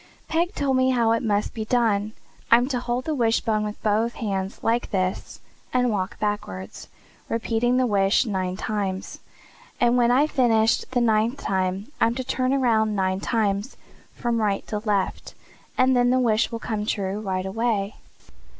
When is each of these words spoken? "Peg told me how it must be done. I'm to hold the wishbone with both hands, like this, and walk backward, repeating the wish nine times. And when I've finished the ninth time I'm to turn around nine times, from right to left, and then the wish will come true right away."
"Peg 0.27 0.55
told 0.55 0.75
me 0.77 0.89
how 0.89 1.11
it 1.11 1.21
must 1.21 1.53
be 1.53 1.63
done. 1.63 2.13
I'm 2.49 2.67
to 2.69 2.79
hold 2.79 3.05
the 3.05 3.13
wishbone 3.13 3.63
with 3.63 3.79
both 3.83 4.15
hands, 4.15 4.63
like 4.63 4.89
this, 4.89 5.39
and 5.71 5.91
walk 5.91 6.17
backward, 6.19 6.71
repeating 7.29 7.77
the 7.77 7.85
wish 7.85 8.25
nine 8.25 8.57
times. 8.57 9.19
And 9.79 9.97
when 9.97 10.09
I've 10.09 10.31
finished 10.31 10.89
the 10.89 11.01
ninth 11.01 11.39
time 11.39 11.91
I'm 12.01 12.15
to 12.15 12.23
turn 12.23 12.51
around 12.51 12.95
nine 12.95 13.19
times, 13.19 13.77
from 14.15 14.41
right 14.41 14.65
to 14.69 14.79
left, 14.79 15.35
and 15.77 15.95
then 15.95 16.09
the 16.09 16.19
wish 16.19 16.51
will 16.51 16.57
come 16.57 16.83
true 16.83 17.19
right 17.19 17.45
away." 17.45 17.97